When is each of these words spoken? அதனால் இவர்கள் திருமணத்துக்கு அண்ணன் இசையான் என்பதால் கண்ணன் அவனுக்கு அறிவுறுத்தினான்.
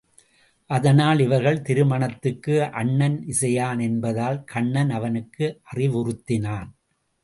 அதனால் 0.69 1.19
இவர்கள் 1.19 1.61
திருமணத்துக்கு 1.61 2.55
அண்ணன் 2.71 3.23
இசையான் 3.27 3.79
என்பதால் 3.79 4.43
கண்ணன் 4.43 4.89
அவனுக்கு 4.89 5.61
அறிவுறுத்தினான். 5.75 6.69